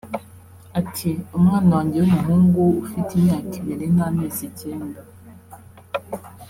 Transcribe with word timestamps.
Ati 0.79 1.09
“Umwana 1.37 1.69
wanjye 1.77 1.97
w’umuhungu 1.99 2.61
ufite 2.83 3.09
imyaka 3.17 3.51
ibiri 3.61 3.87
n’amezi 3.95 4.41
icyenda 4.49 5.01